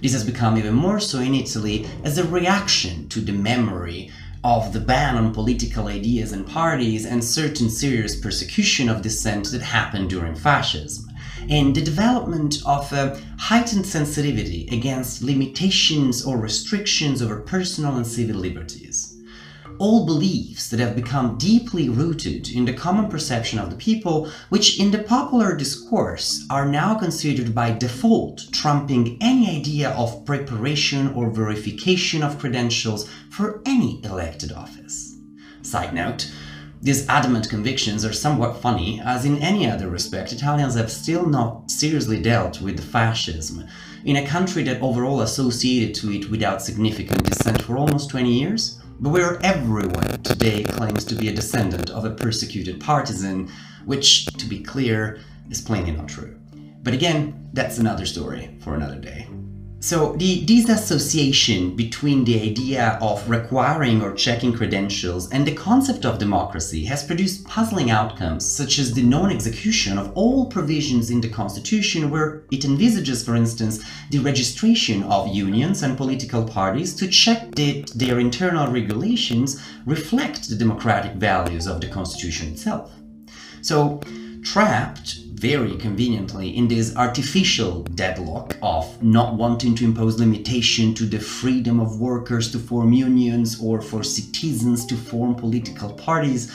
This 0.00 0.12
has 0.12 0.24
become 0.24 0.56
even 0.56 0.74
more 0.74 1.00
so 1.00 1.18
in 1.18 1.34
Italy 1.34 1.86
as 2.04 2.18
a 2.18 2.24
reaction 2.28 3.08
to 3.08 3.20
the 3.20 3.32
memory 3.32 4.10
of 4.44 4.72
the 4.72 4.80
ban 4.80 5.16
on 5.16 5.34
political 5.34 5.88
ideas 5.88 6.32
and 6.32 6.46
parties 6.46 7.04
and 7.04 7.22
certain 7.24 7.68
serious 7.68 8.14
persecution 8.14 8.88
of 8.88 9.02
dissent 9.02 9.50
that 9.50 9.62
happened 9.62 10.10
during 10.10 10.36
fascism, 10.36 11.10
and 11.48 11.74
the 11.74 11.82
development 11.82 12.58
of 12.64 12.92
a 12.92 13.20
heightened 13.38 13.86
sensitivity 13.86 14.68
against 14.70 15.22
limitations 15.22 16.24
or 16.24 16.38
restrictions 16.38 17.20
over 17.20 17.40
personal 17.40 17.96
and 17.96 18.06
civil 18.06 18.36
liberties 18.36 19.07
all 19.78 20.06
beliefs 20.06 20.68
that 20.68 20.80
have 20.80 20.96
become 20.96 21.38
deeply 21.38 21.88
rooted 21.88 22.48
in 22.48 22.64
the 22.64 22.72
common 22.72 23.08
perception 23.08 23.58
of 23.58 23.70
the 23.70 23.76
people, 23.76 24.30
which 24.48 24.78
in 24.80 24.90
the 24.90 25.02
popular 25.02 25.56
discourse 25.56 26.46
are 26.50 26.66
now 26.66 26.94
considered 26.94 27.54
by 27.54 27.70
default 27.70 28.46
trumping 28.52 29.16
any 29.20 29.58
idea 29.58 29.90
of 29.90 30.24
preparation 30.24 31.08
or 31.14 31.30
verification 31.30 32.22
of 32.22 32.38
credentials 32.38 33.08
for 33.30 33.62
any 33.64 34.00
elected 34.04 34.52
office. 34.52 35.16
Side 35.62 35.94
note, 35.94 36.30
these 36.80 37.08
adamant 37.08 37.48
convictions 37.50 38.04
are 38.04 38.12
somewhat 38.12 38.62
funny, 38.62 39.00
as 39.04 39.24
in 39.24 39.38
any 39.38 39.68
other 39.68 39.88
respect, 39.88 40.32
Italians 40.32 40.76
have 40.76 40.92
still 40.92 41.26
not 41.26 41.70
seriously 41.70 42.22
dealt 42.22 42.60
with 42.60 42.78
fascism, 42.92 43.64
in 44.04 44.16
a 44.16 44.26
country 44.26 44.62
that 44.62 44.80
overall 44.80 45.20
associated 45.20 45.92
to 45.96 46.12
it 46.12 46.30
without 46.30 46.62
significant 46.62 47.24
dissent 47.24 47.60
for 47.62 47.76
almost 47.76 48.10
20 48.10 48.32
years 48.32 48.77
but 49.00 49.10
where 49.10 49.38
everyone 49.44 50.22
today 50.22 50.64
claims 50.64 51.04
to 51.04 51.14
be 51.14 51.28
a 51.28 51.34
descendant 51.34 51.90
of 51.90 52.04
a 52.04 52.10
persecuted 52.10 52.80
partisan, 52.80 53.48
which, 53.84 54.26
to 54.26 54.46
be 54.46 54.62
clear, 54.62 55.20
is 55.50 55.60
plainly 55.60 55.92
not 55.92 56.08
true. 56.08 56.38
But 56.82 56.94
again, 56.94 57.48
that's 57.52 57.78
another 57.78 58.06
story 58.06 58.56
for 58.60 58.74
another 58.74 58.98
day. 58.98 59.26
So 59.80 60.14
the 60.14 60.44
disassociation 60.44 61.76
between 61.76 62.24
the 62.24 62.42
idea 62.42 62.98
of 63.00 63.30
requiring 63.30 64.02
or 64.02 64.12
checking 64.12 64.52
credentials 64.52 65.30
and 65.30 65.46
the 65.46 65.54
concept 65.54 66.04
of 66.04 66.18
democracy 66.18 66.84
has 66.86 67.04
produced 67.04 67.46
puzzling 67.46 67.88
outcomes 67.88 68.44
such 68.44 68.80
as 68.80 68.92
the 68.92 69.04
non-execution 69.04 69.96
of 69.96 70.10
all 70.16 70.46
provisions 70.46 71.10
in 71.10 71.20
the 71.20 71.28
constitution 71.28 72.10
where 72.10 72.42
it 72.50 72.64
envisages 72.64 73.24
for 73.24 73.36
instance 73.36 73.84
the 74.10 74.18
registration 74.18 75.04
of 75.04 75.28
unions 75.28 75.84
and 75.84 75.96
political 75.96 76.44
parties 76.44 76.92
to 76.96 77.06
check 77.06 77.54
that 77.54 77.92
their 77.94 78.18
internal 78.18 78.66
regulations 78.66 79.62
reflect 79.86 80.48
the 80.48 80.56
democratic 80.56 81.12
values 81.12 81.68
of 81.68 81.80
the 81.80 81.88
constitution 81.88 82.48
itself. 82.48 82.90
So 83.62 84.00
trapped 84.42 85.27
very 85.38 85.76
conveniently 85.76 86.56
in 86.56 86.68
this 86.68 86.94
artificial 86.96 87.82
deadlock 87.94 88.56
of 88.60 89.02
not 89.02 89.34
wanting 89.34 89.74
to 89.76 89.84
impose 89.84 90.18
limitation 90.18 90.92
to 90.94 91.04
the 91.04 91.18
freedom 91.18 91.78
of 91.80 92.00
workers 92.00 92.50
to 92.52 92.58
form 92.58 92.92
unions 92.92 93.60
or 93.62 93.80
for 93.80 94.02
citizens 94.02 94.84
to 94.86 94.96
form 94.96 95.34
political 95.34 95.92
parties, 95.92 96.52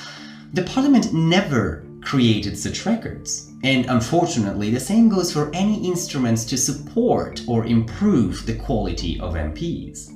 the 0.54 0.64
parliament 0.64 1.14
never 1.14 1.86
created 2.02 2.58
such 2.58 2.86
records. 2.86 3.52
And 3.64 3.86
unfortunately, 3.86 4.70
the 4.70 4.80
same 4.80 5.08
goes 5.08 5.32
for 5.32 5.50
any 5.54 5.88
instruments 5.88 6.44
to 6.46 6.58
support 6.58 7.42
or 7.48 7.66
improve 7.66 8.46
the 8.46 8.56
quality 8.56 9.20
of 9.22 9.36
MPs. 9.36 10.12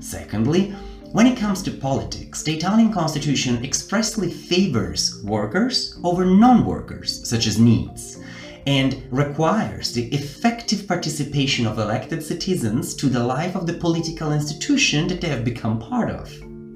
Secondly, 0.00 0.74
when 1.12 1.26
it 1.26 1.36
comes 1.36 1.60
to 1.62 1.72
politics, 1.72 2.44
the 2.44 2.54
Italian 2.54 2.92
constitution 2.92 3.64
expressly 3.64 4.30
favors 4.30 5.20
workers 5.24 5.98
over 6.04 6.24
non-workers, 6.24 7.28
such 7.28 7.48
as 7.48 7.58
NEETs, 7.58 8.22
and 8.66 9.02
requires 9.10 9.92
the 9.92 10.06
effective 10.14 10.86
participation 10.86 11.66
of 11.66 11.80
elected 11.80 12.22
citizens 12.22 12.94
to 12.94 13.08
the 13.08 13.18
life 13.18 13.56
of 13.56 13.66
the 13.66 13.72
political 13.72 14.32
institution 14.32 15.08
that 15.08 15.20
they 15.20 15.26
have 15.26 15.44
become 15.44 15.80
part 15.80 16.10
of. 16.10 16.30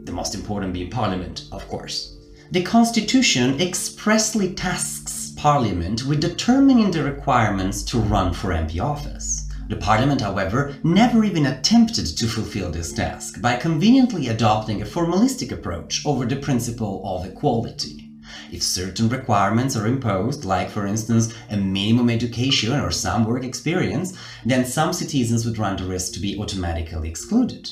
The 0.05 0.13
most 0.13 0.35
important 0.35 0.73
being 0.73 0.91
parliament, 0.91 1.45
of 1.53 1.69
course. 1.69 2.17
The 2.51 2.63
constitution 2.63 3.61
expressly 3.61 4.53
tasks 4.53 5.33
parliament 5.37 6.07
with 6.07 6.21
determining 6.21 6.91
the 6.91 7.05
requirements 7.05 7.85
to 7.85 8.01
run 8.01 8.35
for 8.35 8.51
MP 8.51 8.81
office. 8.81 9.44
The 9.67 9.77
parliament, 9.77 10.21
however, 10.21 10.77
never 10.83 11.25
even 11.25 11.47
attempted 11.47 12.07
to 12.07 12.27
fulfill 12.27 12.71
this 12.71 12.93
task 12.93 13.41
by 13.41 13.57
conveniently 13.57 14.29
adopting 14.29 14.83
a 14.83 14.85
formalistic 14.85 15.53
approach 15.53 16.05
over 16.05 16.27
the 16.27 16.37
principle 16.37 17.01
of 17.05 17.25
equality. 17.25 18.11
If 18.53 18.63
certain 18.63 19.09
requirements 19.09 19.75
are 19.75 19.87
imposed, 19.87 20.45
like 20.45 20.69
for 20.69 20.87
instance 20.87 21.33
a 21.51 21.57
minimum 21.57 22.11
education 22.11 22.79
or 22.79 22.91
some 22.91 23.25
work 23.25 23.43
experience, 23.43 24.17
then 24.45 24.67
some 24.67 24.93
citizens 24.93 25.47
would 25.47 25.59
run 25.59 25.77
the 25.77 25.85
risk 25.85 26.13
to 26.15 26.21
be 26.21 26.39
automatically 26.39 27.09
excluded. 27.09 27.71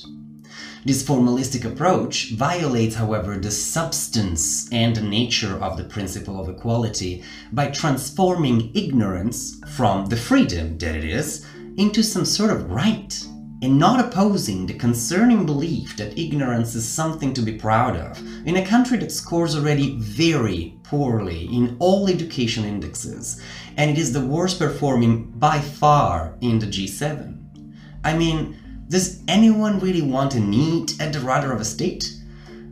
This 0.84 1.04
formalistic 1.04 1.64
approach 1.64 2.32
violates, 2.32 2.96
however, 2.96 3.36
the 3.36 3.52
substance 3.52 4.68
and 4.72 4.96
the 4.96 5.02
nature 5.02 5.62
of 5.62 5.76
the 5.76 5.84
principle 5.84 6.40
of 6.40 6.48
equality 6.48 7.22
by 7.52 7.68
transforming 7.68 8.72
ignorance 8.74 9.60
from 9.76 10.06
the 10.06 10.16
freedom 10.16 10.78
that 10.78 10.96
it 10.96 11.04
is 11.04 11.46
into 11.76 12.02
some 12.02 12.24
sort 12.24 12.50
of 12.50 12.70
right 12.70 13.26
and 13.62 13.78
not 13.78 14.04
opposing 14.04 14.66
the 14.66 14.74
concerning 14.74 15.46
belief 15.46 15.96
that 15.96 16.18
ignorance 16.18 16.74
is 16.74 16.86
something 16.86 17.32
to 17.32 17.40
be 17.40 17.52
proud 17.52 17.96
of 17.96 18.18
in 18.46 18.56
a 18.56 18.66
country 18.66 18.98
that 18.98 19.12
scores 19.12 19.54
already 19.54 19.96
very 19.98 20.76
poorly 20.82 21.44
in 21.46 21.76
all 21.78 22.08
education 22.08 22.64
indexes 22.64 23.40
and 23.76 23.90
it 23.90 23.98
is 23.98 24.12
the 24.12 24.26
worst 24.26 24.58
performing 24.58 25.30
by 25.30 25.58
far 25.60 26.36
in 26.40 26.58
the 26.58 26.66
G7. 26.66 27.38
I 28.04 28.16
mean, 28.16 28.58
does 28.88 29.22
anyone 29.28 29.78
really 29.78 30.02
want 30.02 30.34
a 30.34 30.40
NEET 30.40 31.00
at 31.00 31.12
the 31.12 31.20
rudder 31.20 31.52
of 31.52 31.60
a 31.60 31.64
state? 31.64 32.12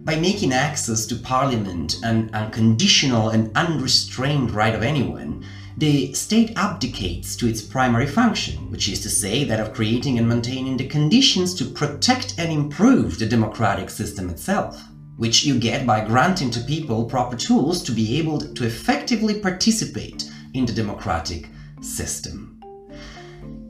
By 0.03 0.17
making 0.17 0.53
access 0.53 1.07
to 1.07 1.15
parliament 1.17 1.97
an 2.03 2.31
unconditional 2.35 3.31
and 3.31 3.57
unrestrained 3.57 4.51
right 4.51 4.75
of 4.75 4.83
anyone, 4.83 5.47
the 5.81 6.13
state 6.13 6.53
abdicates 6.57 7.35
to 7.35 7.49
its 7.49 7.63
primary 7.63 8.07
function, 8.07 8.71
which 8.71 8.87
is 8.87 9.01
to 9.01 9.09
say 9.09 9.45
that 9.45 9.59
of 9.59 9.73
creating 9.73 10.19
and 10.19 10.29
maintaining 10.29 10.77
the 10.77 10.87
conditions 10.87 11.55
to 11.55 11.65
protect 11.65 12.35
and 12.39 12.53
improve 12.53 13.19
the 13.19 13.25
democratic 13.25 13.89
system 13.89 14.29
itself, 14.29 14.79
which 15.17 15.43
you 15.43 15.59
get 15.59 15.87
by 15.87 16.05
granting 16.05 16.51
to 16.51 16.61
people 16.61 17.07
proper 17.07 17.35
tools 17.35 17.83
to 17.83 17.93
be 17.93 18.19
able 18.19 18.39
to 18.39 18.67
effectively 18.67 19.41
participate 19.41 20.31
in 20.53 20.67
the 20.67 20.73
democratic 20.73 21.49
system. 21.81 22.61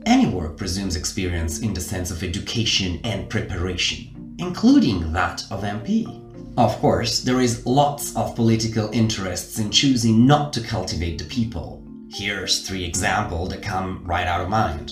Any 0.05 0.27
work 0.27 0.57
presumes 0.57 0.97
experience 0.97 1.59
in 1.59 1.73
the 1.73 1.79
sense 1.79 2.11
of 2.11 2.23
education 2.23 2.99
and 3.05 3.29
preparation, 3.29 4.35
including 4.37 5.13
that 5.13 5.45
of 5.49 5.63
MP. 5.63 6.17
Of 6.57 6.77
course, 6.79 7.21
there 7.21 7.39
is 7.39 7.65
lots 7.65 8.13
of 8.17 8.35
political 8.35 8.89
interests 8.91 9.59
in 9.59 9.71
choosing 9.71 10.25
not 10.25 10.51
to 10.51 10.61
cultivate 10.61 11.17
the 11.17 11.23
people, 11.23 11.80
Here's 12.13 12.67
three 12.67 12.83
examples 12.83 13.49
that 13.49 13.61
come 13.61 14.03
right 14.05 14.27
out 14.27 14.41
of 14.41 14.49
mind. 14.49 14.91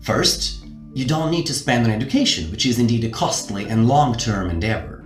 First, 0.00 0.64
you 0.94 1.04
don't 1.04 1.30
need 1.30 1.44
to 1.46 1.52
spend 1.52 1.84
on 1.84 1.92
education, 1.92 2.50
which 2.50 2.64
is 2.64 2.78
indeed 2.78 3.04
a 3.04 3.10
costly 3.10 3.68
and 3.68 3.86
long-term 3.86 4.48
endeavor. 4.48 5.04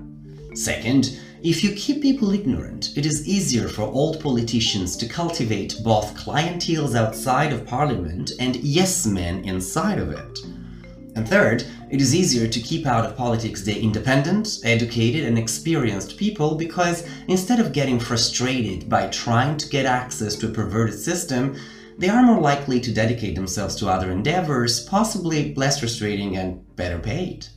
Second, 0.54 1.18
if 1.42 1.64
you 1.64 1.74
keep 1.74 2.00
people 2.00 2.30
ignorant, 2.30 2.96
it 2.96 3.04
is 3.04 3.26
easier 3.26 3.66
for 3.66 3.82
old 3.82 4.20
politicians 4.20 4.96
to 4.98 5.08
cultivate 5.08 5.74
both 5.82 6.14
clienteles 6.14 6.94
outside 6.94 7.52
of 7.52 7.66
parliament 7.66 8.30
and 8.38 8.54
yes-men 8.56 9.44
inside 9.44 9.98
of 9.98 10.12
it. 10.12 10.38
And 11.16 11.28
third, 11.28 11.64
it 11.92 12.00
is 12.00 12.14
easier 12.14 12.48
to 12.48 12.60
keep 12.62 12.86
out 12.86 13.04
of 13.04 13.18
politics 13.18 13.60
the 13.60 13.78
independent, 13.78 14.60
educated, 14.64 15.26
and 15.26 15.38
experienced 15.38 16.16
people 16.16 16.54
because 16.54 17.06
instead 17.28 17.60
of 17.60 17.74
getting 17.74 18.00
frustrated 18.00 18.88
by 18.88 19.08
trying 19.08 19.58
to 19.58 19.68
get 19.68 19.84
access 19.84 20.34
to 20.36 20.48
a 20.48 20.52
perverted 20.52 20.98
system, 20.98 21.54
they 21.98 22.08
are 22.08 22.22
more 22.22 22.40
likely 22.40 22.80
to 22.80 22.94
dedicate 22.94 23.34
themselves 23.34 23.76
to 23.76 23.90
other 23.90 24.10
endeavors, 24.10 24.84
possibly 24.84 25.54
less 25.54 25.80
frustrating 25.80 26.34
and 26.34 26.64
better 26.76 26.98
paid. 26.98 27.48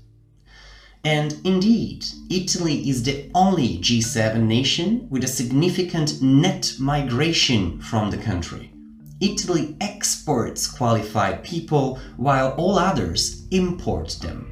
And 1.05 1.39
indeed, 1.45 2.03
Italy 2.29 2.89
is 2.89 3.03
the 3.03 3.31
only 3.33 3.77
G7 3.77 4.41
nation 4.41 5.07
with 5.09 5.23
a 5.23 5.27
significant 5.27 6.21
net 6.21 6.73
migration 6.77 7.79
from 7.79 8.11
the 8.11 8.17
country. 8.17 8.74
Italy 9.25 9.75
exports 9.81 10.67
qualified 10.67 11.43
people 11.43 11.99
while 12.15 12.51
all 12.57 12.77
others 12.77 13.47
import 13.49 14.17
them. 14.21 14.51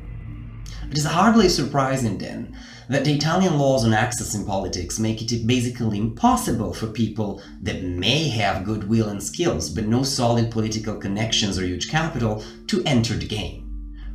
It 0.89 0.97
is 0.97 1.05
hardly 1.05 1.47
surprising 1.47 2.17
then 2.17 2.55
that 2.89 3.05
the 3.05 3.13
Italian 3.13 3.59
laws 3.59 3.85
on 3.85 3.93
access 3.93 4.33
in 4.33 4.45
politics 4.45 4.99
make 4.99 5.21
it 5.21 5.45
basically 5.45 5.99
impossible 5.99 6.73
for 6.73 6.87
people 6.87 7.41
that 7.61 7.83
may 7.83 8.27
have 8.29 8.65
goodwill 8.65 9.09
and 9.09 9.21
skills 9.21 9.69
but 9.69 9.85
no 9.85 10.01
solid 10.01 10.49
political 10.49 10.95
connections 10.95 11.59
or 11.59 11.65
huge 11.65 11.89
capital 11.89 12.43
to 12.67 12.83
enter 12.83 13.13
the 13.13 13.27
game. 13.27 13.59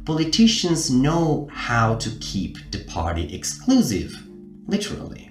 Politicians 0.05 0.91
know 0.91 1.49
how 1.53 1.95
to 1.97 2.11
keep 2.19 2.59
the 2.73 2.83
party 2.85 3.33
exclusive, 3.33 4.17
literally. 4.67 5.28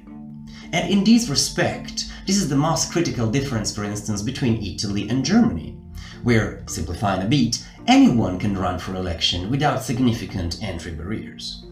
And 0.74 0.89
in 0.89 1.03
this 1.03 1.29
respect, 1.29 2.12
this 2.25 2.38
is 2.38 2.50
the 2.50 2.55
most 2.55 2.91
critical 2.91 3.29
difference, 3.29 3.74
for 3.74 3.83
instance, 3.83 4.21
between 4.21 4.63
Italy 4.63 5.07
and 5.09 5.24
Germany, 5.24 5.77
where, 6.24 6.63
simplifying 6.67 7.21
a 7.21 7.25
bit, 7.25 7.65
anyone 7.88 8.38
can 8.38 8.57
run 8.57 8.79
for 8.79 8.95
election 8.95 9.50
without 9.50 9.83
significant 9.83 10.62
entry 10.62 10.91
barriers. 10.91 11.63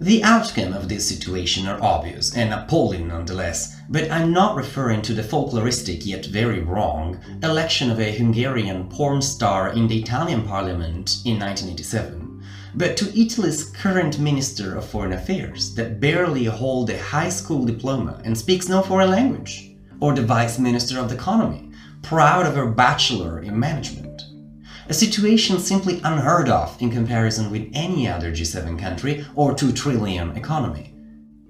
The 0.00 0.24
outcome 0.24 0.72
of 0.72 0.88
this 0.88 1.08
situation 1.08 1.66
are 1.66 1.80
obvious 1.80 2.36
and 2.36 2.52
appalling 2.52 3.08
nonetheless, 3.08 3.76
but 3.88 4.10
I'm 4.10 4.32
not 4.32 4.56
referring 4.56 5.02
to 5.02 5.14
the 5.14 5.22
folkloristic 5.22 6.04
yet 6.04 6.26
very 6.26 6.60
wrong 6.60 7.20
election 7.42 7.90
of 7.90 8.00
a 8.00 8.12
Hungarian 8.12 8.88
porn 8.88 9.22
star 9.22 9.72
in 9.72 9.86
the 9.86 10.00
Italian 10.00 10.42
parliament 10.42 11.22
in 11.24 11.38
1987, 11.38 12.23
but 12.74 12.96
to 12.96 13.18
Italy's 13.18 13.64
current 13.64 14.18
Minister 14.18 14.76
of 14.76 14.84
Foreign 14.84 15.12
Affairs 15.12 15.74
that 15.74 16.00
barely 16.00 16.44
hold 16.44 16.90
a 16.90 17.02
high 17.02 17.28
school 17.28 17.64
diploma 17.64 18.20
and 18.24 18.36
speaks 18.36 18.68
no 18.68 18.82
foreign 18.82 19.10
language, 19.10 19.76
or 20.00 20.14
the 20.14 20.22
Vice 20.22 20.58
Minister 20.58 20.98
of 20.98 21.08
the 21.08 21.14
Economy, 21.14 21.70
proud 22.02 22.46
of 22.46 22.54
her 22.54 22.66
bachelor 22.66 23.40
in 23.40 23.58
management 23.58 24.14
a 24.88 24.94
situation 24.94 25.58
simply 25.58 26.00
unheard 26.04 26.48
of 26.48 26.80
in 26.80 26.90
comparison 26.90 27.50
with 27.50 27.70
any 27.72 28.06
other 28.06 28.30
G7 28.30 28.78
country 28.78 29.24
or 29.34 29.54
2 29.54 29.72
trillion 29.72 30.36
economy. 30.36 30.94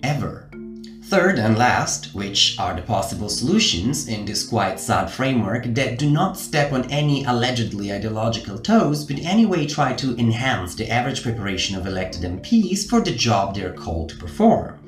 Ever. 0.03 0.44
Third 1.09 1.39
and 1.39 1.59
last, 1.59 2.15
which 2.15 2.59
are 2.59 2.75
the 2.75 2.81
possible 2.81 3.29
solutions 3.29 4.09
in 4.09 4.25
this 4.25 4.43
quite 4.47 4.81
sad 4.81 5.11
framework 5.11 5.65
that 5.75 5.99
do 5.99 6.11
not 6.11 6.39
step 6.39 6.73
on 6.73 6.91
any 6.91 7.25
allegedly 7.25 7.93
ideological 7.93 8.59
toes 8.59 9.05
but 9.05 9.19
anyway 9.19 9.67
try 9.67 9.93
to 9.93 10.17
enhance 10.17 10.75
the 10.75 10.91
average 10.91 11.23
preparation 11.23 11.77
of 11.77 11.87
elected 11.87 12.23
MPs 12.23 12.89
for 12.89 13.03
the 13.03 13.13
job 13.13 13.55
they're 13.55 13.75
called 13.75 14.09
to 14.09 14.17
perform. 14.17 14.79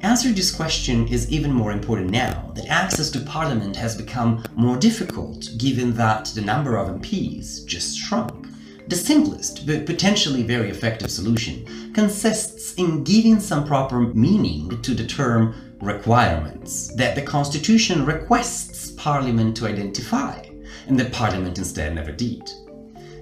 Answering 0.00 0.34
this 0.34 0.50
question 0.50 1.08
is 1.08 1.30
even 1.30 1.52
more 1.52 1.72
important 1.72 2.10
now 2.10 2.52
that 2.54 2.66
access 2.68 3.10
to 3.10 3.20
parliament 3.20 3.76
has 3.76 3.94
become 3.94 4.44
more 4.54 4.78
difficult 4.78 5.46
given 5.58 5.92
that 5.94 6.24
the 6.34 6.40
number 6.40 6.78
of 6.78 6.88
MPs 6.88 7.66
just 7.66 7.98
shrunk. 7.98 8.46
The 8.88 8.96
simplest, 8.96 9.66
but 9.66 9.84
potentially 9.84 10.42
very 10.42 10.70
effective 10.70 11.10
solution 11.10 11.92
consists 11.92 12.72
in 12.74 13.04
giving 13.04 13.40
some 13.40 13.66
proper 13.66 14.00
meaning 14.00 14.80
to 14.82 14.94
the 14.94 15.04
term 15.04 15.54
requirements 15.86 16.88
that 16.96 17.14
the 17.14 17.22
Constitution 17.22 18.04
requests 18.04 18.90
Parliament 18.90 19.56
to 19.56 19.66
identify, 19.66 20.44
and 20.88 20.98
that 20.98 21.12
Parliament 21.12 21.58
instead 21.58 21.94
never 21.94 22.12
did. 22.12 22.50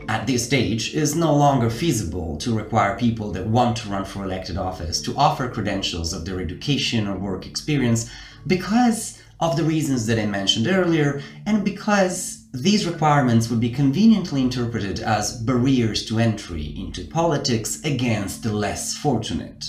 At 0.09 0.27
this 0.27 0.45
stage 0.45 0.95
it 0.95 1.03
is 1.03 1.15
no 1.15 1.35
longer 1.35 1.71
feasible 1.71 2.37
to 2.39 2.55
require 2.55 2.99
people 2.99 3.31
that 3.33 3.47
want 3.47 3.77
to 3.79 3.89
run 3.89 4.05
for 4.05 4.25
elected 4.25 4.57
office 4.57 5.01
to 5.03 5.17
offer 5.17 5.49
credentials 5.49 6.13
of 6.13 6.25
their 6.25 6.41
education 6.41 7.07
or 7.07 7.17
work 7.17 7.47
experience 7.47 8.11
because 8.47 9.23
of 9.41 9.57
the 9.57 9.65
reasons 9.65 10.07
that 10.07 10.19
I 10.19 10.27
mentioned 10.27 10.67
earlier 10.67 11.23
and 11.47 11.65
because 11.65 12.47
these 12.53 12.87
requirements 12.87 13.49
would 13.49 13.61
be 13.61 13.71
conveniently 13.71 14.43
interpreted 14.43 15.01
as 15.01 15.41
barriers 15.43 16.05
to 16.07 16.19
entry 16.19 16.75
into 16.79 17.05
politics 17.05 17.83
against 17.85 18.43
the 18.43 18.53
less 18.53 18.95
fortunate 18.95 19.65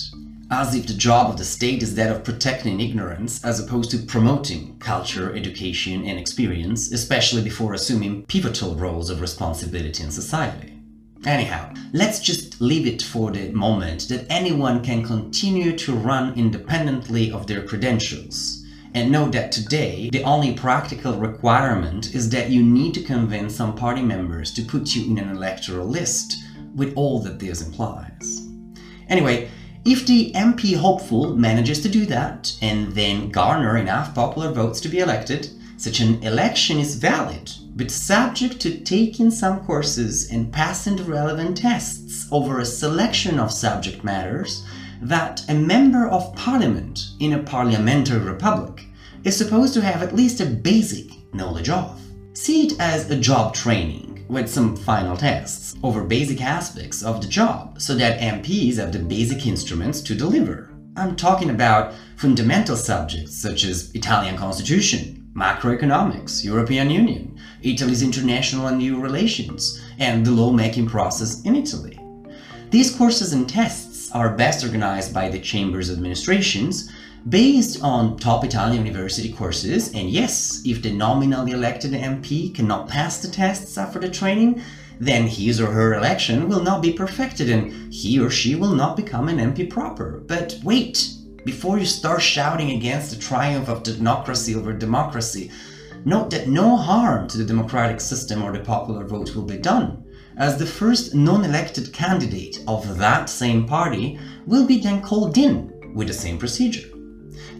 as 0.51 0.75
if 0.75 0.85
the 0.85 0.93
job 0.93 1.31
of 1.31 1.37
the 1.37 1.43
state 1.43 1.81
is 1.81 1.95
that 1.95 2.11
of 2.11 2.23
protecting 2.23 2.79
ignorance 2.79 3.43
as 3.43 3.59
opposed 3.59 3.89
to 3.91 3.97
promoting 3.97 4.77
culture, 4.79 5.35
education, 5.35 6.05
and 6.05 6.19
experience, 6.19 6.91
especially 6.91 7.43
before 7.43 7.73
assuming 7.73 8.25
pivotal 8.25 8.75
roles 8.75 9.09
of 9.09 9.21
responsibility 9.21 10.03
in 10.03 10.11
society. 10.11 10.73
Anyhow, 11.25 11.73
let's 11.91 12.19
just 12.19 12.61
leave 12.61 12.85
it 12.85 13.01
for 13.01 13.31
the 13.31 13.49
moment 13.51 14.07
that 14.09 14.27
anyone 14.29 14.83
can 14.83 15.03
continue 15.03 15.75
to 15.77 15.95
run 15.95 16.35
independently 16.35 17.31
of 17.31 17.47
their 17.47 17.63
credentials. 17.63 18.63
And 18.93 19.11
know 19.11 19.27
that 19.29 19.51
today, 19.51 20.09
the 20.11 20.23
only 20.23 20.53
practical 20.53 21.15
requirement 21.15 22.13
is 22.13 22.29
that 22.29 22.51
you 22.51 22.63
need 22.63 22.93
to 22.93 23.03
convince 23.03 23.55
some 23.55 23.75
party 23.75 24.01
members 24.01 24.53
to 24.53 24.61
put 24.61 24.95
you 24.95 25.11
in 25.11 25.17
an 25.17 25.35
electoral 25.35 25.87
list, 25.87 26.37
with 26.75 26.93
all 26.95 27.19
that 27.23 27.39
this 27.39 27.65
implies. 27.65 28.47
Anyway, 29.09 29.49
if 29.85 30.07
the 30.07 30.31
MP 30.33 30.75
hopeful 30.75 31.35
manages 31.35 31.79
to 31.81 31.89
do 31.89 32.07
that 32.07 32.57
and 32.59 32.91
then 32.93 33.29
garner 33.29 33.77
enough 33.77 34.15
popular 34.15 34.51
votes 34.51 34.81
to 34.81 34.89
be 34.89 34.97
elected, 34.97 35.51
such 35.77 35.99
an 35.99 36.23
election 36.23 36.79
is 36.79 36.95
valid, 36.95 37.51
but 37.75 37.91
subject 37.91 38.59
to 38.61 38.79
taking 38.79 39.29
some 39.29 39.63
courses 39.63 40.31
and 40.31 40.51
passing 40.51 40.95
the 40.95 41.03
relevant 41.03 41.57
tests 41.57 42.27
over 42.31 42.59
a 42.59 42.65
selection 42.65 43.37
of 43.37 43.51
subject 43.51 44.03
matters 44.03 44.65
that 45.01 45.47
a 45.49 45.53
member 45.53 46.07
of 46.07 46.35
parliament 46.35 47.09
in 47.19 47.33
a 47.33 47.43
parliamentary 47.43 48.19
republic 48.19 48.87
is 49.23 49.37
supposed 49.37 49.75
to 49.75 49.81
have 49.81 50.01
at 50.01 50.15
least 50.15 50.41
a 50.41 50.45
basic 50.47 51.11
knowledge 51.31 51.69
of. 51.69 52.01
See 52.33 52.67
it 52.67 52.79
as 52.79 53.11
a 53.11 53.19
job 53.19 53.53
training 53.53 54.14
with 54.27 54.49
some 54.49 54.75
final 54.75 55.15
tests 55.15 55.75
over 55.83 56.03
basic 56.03 56.41
aspects 56.41 57.03
of 57.03 57.21
the 57.21 57.27
job 57.27 57.79
so 57.79 57.95
that 57.95 58.19
MPs 58.19 58.77
have 58.77 58.91
the 58.91 58.99
basic 58.99 59.45
instruments 59.45 60.01
to 60.01 60.15
deliver. 60.15 60.71
I'm 60.97 61.15
talking 61.15 61.49
about 61.49 61.93
fundamental 62.17 62.75
subjects 62.75 63.35
such 63.35 63.63
as 63.65 63.93
Italian 63.93 64.37
constitution, 64.37 65.29
macroeconomics, 65.35 66.43
European 66.43 66.89
Union, 66.89 67.37
Italy's 67.61 68.01
international 68.01 68.67
and 68.67 68.81
EU 68.81 68.99
relations, 68.99 69.83
and 69.99 70.25
the 70.25 70.31
lawmaking 70.31 70.87
process 70.87 71.41
in 71.43 71.55
Italy. 71.55 71.99
These 72.69 72.95
courses 72.95 73.33
and 73.33 73.47
tests 73.47 74.11
are 74.11 74.35
best 74.35 74.63
organized 74.63 75.13
by 75.13 75.29
the 75.29 75.39
Chamber's 75.39 75.91
administrations 75.91 76.91
based 77.27 77.81
on 77.81 78.17
top 78.17 78.43
Italian 78.43 78.85
university 78.85 79.33
courses. 79.33 79.93
And 79.93 80.09
yes, 80.09 80.61
if 80.65 80.81
the 80.81 80.91
nominally 80.91 81.53
elected 81.53 81.91
MP 81.91 82.53
cannot 82.53 82.87
pass 82.87 83.19
the 83.19 83.27
tests 83.27 83.77
after 83.77 83.99
the 83.99 84.09
training, 84.09 84.61
then 84.99 85.27
his 85.27 85.59
or 85.59 85.71
her 85.71 85.95
election 85.95 86.47
will 86.47 86.61
not 86.61 86.81
be 86.81 86.93
perfected 86.93 87.49
and 87.49 87.93
he 87.93 88.19
or 88.19 88.29
she 88.29 88.55
will 88.55 88.73
not 88.73 88.95
become 88.95 89.27
an 89.27 89.37
MP 89.37 89.69
proper. 89.69 90.23
But 90.25 90.59
wait, 90.63 91.09
before 91.43 91.79
you 91.79 91.85
start 91.85 92.21
shouting 92.21 92.71
against 92.71 93.11
the 93.11 93.17
triumph 93.17 93.69
of 93.69 93.83
democracy 93.83 94.55
over 94.55 94.71
democracy, 94.71 95.51
note 96.05 96.29
that 96.29 96.47
no 96.47 96.77
harm 96.77 97.27
to 97.29 97.37
the 97.37 97.43
democratic 97.43 97.99
system 97.99 98.43
or 98.43 98.51
the 98.51 98.63
popular 98.63 99.03
vote 99.03 99.35
will 99.35 99.43
be 99.43 99.57
done, 99.57 100.05
as 100.37 100.57
the 100.57 100.65
first 100.65 101.13
non-elected 101.15 101.91
candidate 101.91 102.63
of 102.67 102.97
that 102.97 103.29
same 103.29 103.67
party 103.67 104.19
will 104.45 104.65
be 104.65 104.79
then 104.79 105.01
called 105.01 105.37
in 105.37 105.71
with 105.93 106.07
the 106.07 106.13
same 106.13 106.37
procedure. 106.37 106.94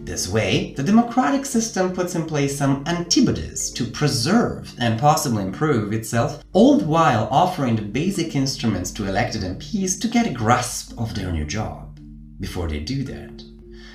This 0.06 0.28
way, 0.30 0.76
the 0.78 0.84
democratic 0.84 1.48
system 1.48 1.92
puts 1.92 2.14
in 2.14 2.28
place 2.28 2.60
some 2.60 2.84
antibodies 2.86 3.72
to 3.72 3.86
preserve 3.86 4.72
and 4.78 5.00
possibly 5.00 5.42
improve 5.42 5.94
itself, 5.94 6.44
all 6.54 6.78
the 6.78 6.86
while 6.86 7.28
offering 7.32 7.76
the 7.76 7.82
basic 7.82 8.36
instruments 8.36 8.92
to 8.92 9.08
elected 9.08 9.42
MPs 9.42 10.00
to 10.02 10.08
get 10.08 10.28
a 10.28 10.32
grasp 10.32 10.94
of 11.00 11.16
their 11.16 11.32
new 11.32 11.44
job 11.44 12.00
before 12.40 12.68
they 12.68 12.82
do 12.82 13.04
that. 13.06 13.44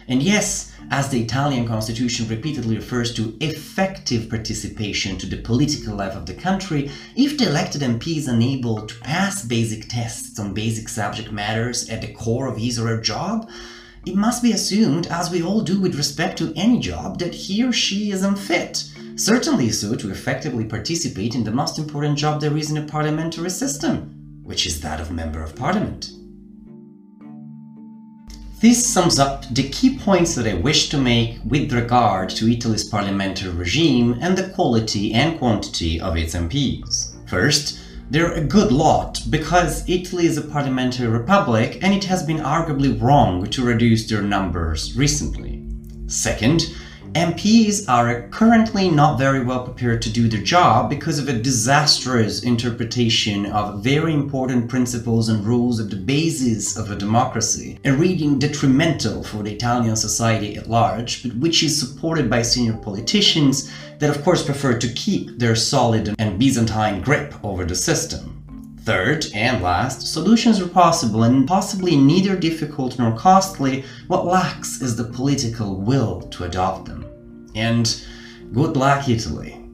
And 0.08 0.20
yes, 0.20 0.72
as 0.90 1.08
the 1.08 1.22
Italian 1.22 1.68
constitution 1.68 2.26
repeatedly 2.26 2.74
refers 2.74 3.14
to 3.14 3.36
effective 3.40 4.28
participation 4.28 5.16
to 5.18 5.26
the 5.28 5.36
political 5.36 5.94
life 5.94 6.16
of 6.16 6.26
the 6.26 6.34
country, 6.34 6.90
if 7.14 7.38
the 7.38 7.46
elected 7.46 7.82
MP 7.82 8.16
is 8.16 8.26
unable 8.26 8.84
to 8.84 8.98
pass 8.98 9.44
basic 9.44 9.88
tests 9.88 10.40
on 10.40 10.54
basic 10.54 10.88
subject 10.88 11.30
matters 11.30 11.88
at 11.88 12.00
the 12.00 12.12
core 12.12 12.48
of 12.48 12.56
his 12.56 12.80
or 12.80 12.88
her 12.88 13.00
job, 13.00 13.48
it 14.06 14.14
must 14.14 14.42
be 14.42 14.52
assumed, 14.52 15.06
as 15.08 15.30
we 15.30 15.42
all 15.42 15.60
do 15.60 15.80
with 15.80 15.94
respect 15.94 16.38
to 16.38 16.52
any 16.56 16.78
job, 16.78 17.18
that 17.18 17.34
he 17.34 17.62
or 17.62 17.72
she 17.72 18.10
is 18.10 18.22
unfit, 18.22 18.84
certainly 19.16 19.70
so 19.70 19.94
to 19.94 20.10
effectively 20.10 20.64
participate 20.64 21.34
in 21.34 21.44
the 21.44 21.50
most 21.50 21.78
important 21.78 22.16
job 22.16 22.40
there 22.40 22.56
is 22.56 22.70
in 22.70 22.78
a 22.78 22.86
parliamentary 22.86 23.50
system, 23.50 24.40
which 24.42 24.66
is 24.66 24.80
that 24.80 25.00
of 25.00 25.10
Member 25.10 25.42
of 25.42 25.54
Parliament. 25.54 26.12
This 28.60 28.86
sums 28.86 29.18
up 29.18 29.46
the 29.54 29.68
key 29.70 29.98
points 29.98 30.34
that 30.34 30.46
I 30.46 30.54
wish 30.54 30.90
to 30.90 30.98
make 30.98 31.38
with 31.46 31.72
regard 31.72 32.28
to 32.30 32.50
Italy's 32.50 32.84
parliamentary 32.84 33.50
regime 33.50 34.18
and 34.20 34.36
the 34.36 34.50
quality 34.50 35.14
and 35.14 35.38
quantity 35.38 35.98
of 35.98 36.16
its 36.16 36.34
MPs. 36.34 37.26
First, 37.26 37.79
they're 38.10 38.32
a 38.32 38.44
good 38.44 38.72
lot 38.72 39.22
because 39.30 39.88
Italy 39.88 40.26
is 40.26 40.36
a 40.36 40.42
parliamentary 40.42 41.06
republic 41.06 41.78
and 41.80 41.94
it 41.94 42.04
has 42.04 42.24
been 42.24 42.38
arguably 42.38 43.00
wrong 43.00 43.46
to 43.46 43.64
reduce 43.64 44.08
their 44.08 44.20
numbers 44.20 44.96
recently. 44.96 45.64
Second, 46.08 46.74
MPs 47.14 47.88
are 47.88 48.28
currently 48.28 48.88
not 48.88 49.18
very 49.18 49.42
well 49.42 49.64
prepared 49.64 50.00
to 50.02 50.12
do 50.12 50.28
their 50.28 50.42
job 50.42 50.88
because 50.88 51.18
of 51.18 51.28
a 51.28 51.32
disastrous 51.32 52.44
interpretation 52.44 53.46
of 53.46 53.82
very 53.82 54.14
important 54.14 54.68
principles 54.68 55.28
and 55.28 55.44
rules 55.44 55.80
of 55.80 55.90
the 55.90 55.96
basis 55.96 56.76
of 56.76 56.88
a 56.88 56.96
democracy, 56.96 57.80
a 57.84 57.92
reading 57.92 58.38
detrimental 58.38 59.24
for 59.24 59.42
the 59.42 59.52
Italian 59.52 59.96
society 59.96 60.54
at 60.54 60.70
large, 60.70 61.24
but 61.24 61.34
which 61.38 61.64
is 61.64 61.80
supported 61.80 62.30
by 62.30 62.42
senior 62.42 62.74
politicians 62.74 63.72
that 63.98 64.14
of 64.14 64.22
course 64.22 64.44
prefer 64.44 64.78
to 64.78 64.92
keep 64.92 65.36
their 65.36 65.56
solid 65.56 66.14
and 66.18 66.38
Byzantine 66.38 67.00
grip 67.00 67.34
over 67.44 67.64
the 67.64 67.74
system. 67.74 68.39
Third 68.90 69.26
and 69.34 69.62
last, 69.62 70.12
solutions 70.12 70.60
are 70.60 70.66
possible 70.66 71.22
and 71.22 71.46
possibly 71.46 71.94
neither 71.94 72.34
difficult 72.34 72.98
nor 72.98 73.16
costly. 73.16 73.84
What 74.08 74.26
lacks 74.26 74.82
is 74.82 74.96
the 74.96 75.04
political 75.04 75.76
will 75.76 76.22
to 76.22 76.42
adopt 76.42 76.86
them. 76.86 77.06
And 77.54 78.04
good 78.52 78.76
luck, 78.76 79.08
Italy! 79.08 79.64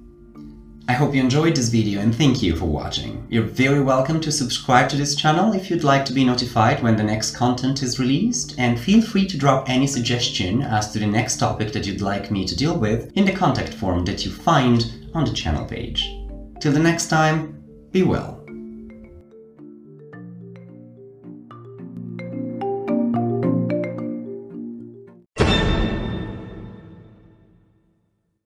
I 0.86 0.92
hope 0.92 1.14
you 1.14 1.22
enjoyed 1.22 1.56
this 1.56 1.70
video 1.70 2.02
and 2.02 2.14
thank 2.14 2.42
you 2.42 2.56
for 2.56 2.66
watching. 2.66 3.26
You're 3.30 3.44
very 3.44 3.80
welcome 3.80 4.20
to 4.20 4.30
subscribe 4.30 4.90
to 4.90 4.98
this 4.98 5.16
channel 5.16 5.54
if 5.54 5.70
you'd 5.70 5.82
like 5.82 6.04
to 6.04 6.12
be 6.12 6.22
notified 6.22 6.82
when 6.82 6.96
the 6.96 7.02
next 7.02 7.34
content 7.34 7.82
is 7.82 7.98
released 7.98 8.54
and 8.58 8.78
feel 8.78 9.00
free 9.00 9.26
to 9.28 9.38
drop 9.38 9.70
any 9.70 9.86
suggestion 9.86 10.60
as 10.60 10.92
to 10.92 10.98
the 10.98 11.06
next 11.06 11.38
topic 11.38 11.72
that 11.72 11.86
you'd 11.86 12.02
like 12.02 12.30
me 12.30 12.44
to 12.44 12.54
deal 12.54 12.78
with 12.78 13.10
in 13.16 13.24
the 13.24 13.32
contact 13.32 13.72
form 13.72 14.04
that 14.04 14.26
you 14.26 14.30
find 14.30 15.08
on 15.14 15.24
the 15.24 15.32
channel 15.32 15.64
page. 15.64 16.06
Till 16.60 16.72
the 16.72 16.78
next 16.78 17.06
time, 17.06 17.64
be 17.92 18.02
well. 18.02 18.35